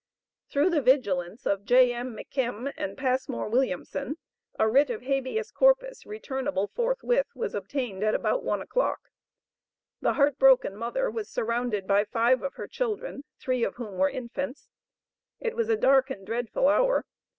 [0.49, 2.17] Through the vigilance of J.M.
[2.17, 4.17] McKim and Passmore Williamson,
[4.57, 9.09] a writ of habeas corpus returnable forthwith was obtained at about one o'clock.
[10.01, 14.09] The heart broken mother was surrounded by five of her children, three of whom were
[14.09, 14.69] infants.
[15.39, 17.05] It was a dark and dreadful hour.